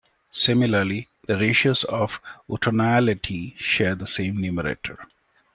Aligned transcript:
Similarly, 0.31 1.09
the 1.27 1.37
ratios 1.37 1.83
of 1.83 2.19
a 2.49 2.53
utonality 2.53 3.55
share 3.59 3.93
the 3.93 4.07
same 4.07 4.35
numerator. 4.37 4.97